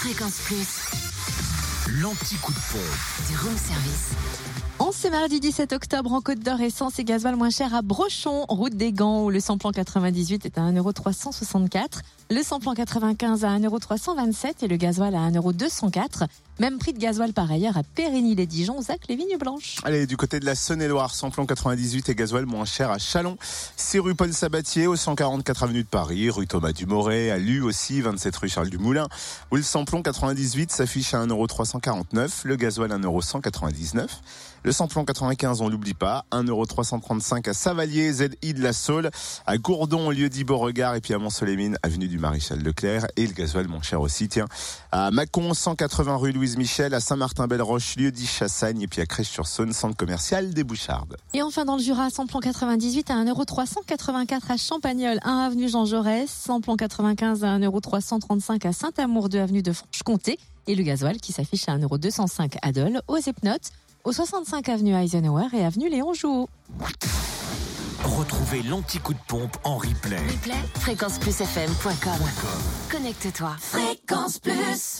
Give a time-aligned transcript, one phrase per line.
[0.00, 1.09] Fréquence Plus,
[2.00, 3.28] L'anti-coup de pompe.
[3.28, 4.14] du room service.
[4.78, 8.46] En ce mardi 17 octobre, en Côte d'Or, essence et gasoil moins cher à Brochon,
[8.48, 12.00] route des Gants, où le samplon 98 est à 1,364€,
[12.30, 16.28] le samplon 95 à 1,327€ et le gasoil à 1,204€.
[16.60, 19.76] Même prix de gasoil par ailleurs à Périgny-les-Dijon, Zac, les Vignes Blanches.
[19.82, 23.36] Allez, du côté de la Saône-et-Loire, samplon 98 et gasoil moins cher à Chalon.
[23.76, 28.00] 6 rue Paul Sabatier, au 144 avenue de Paris, rue Thomas Dumoret, à Lu aussi,
[28.00, 29.08] 27 rue Charles Dumoulin,
[29.50, 31.18] où le samplon 98 s'affiche à
[31.90, 34.06] 1,349€, le gasoil 1,199€.
[34.62, 39.10] Le samplon 95, on l'oublie pas, 1,335€ à Savalier, ZI de la Saule,
[39.46, 43.32] à Gourdon, lieu dit Beauregard, et puis à Mont-Solémine, avenue du Maréchal Leclerc, et le
[43.32, 44.44] gasoil moins cher aussi, tiens,
[44.92, 49.72] à Mâcon, 180 rue Louise Michel, à Saint-Martin-Belle-Roche, lieu dit Chassagne, et puis à Crèche-sur-Saône,
[49.72, 51.16] centre commercial des Bouchardes.
[51.32, 56.28] Et enfin dans le Jura, samplon 98 à 1,384€ à Champagnol, 1 avenue Jean Jaurès,
[56.30, 61.68] samplon 95 à 1,335€ à Saint-Amour, 2 avenue de Franche-Comté, et le gasoil qui s'affiche
[61.68, 63.70] à 1,205€ à Dole, aux Epnotes,
[64.04, 66.48] au 65 avenue Eisenhower et avenue Léon Jouot.
[68.04, 70.16] Retrouvez l'anti-coup de pompe en replay.
[70.16, 72.12] Replay, fréquenceplusfm.com.
[72.90, 73.56] Connecte-toi.
[73.58, 74.98] Fréquence Plus.